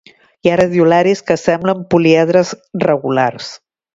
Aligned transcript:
Hi 0.47 0.51
ha 0.51 0.55
radiolaris 0.59 1.21
que 1.27 1.35
semblen 1.41 1.85
poliedres 1.93 2.53
regulars. 2.87 3.53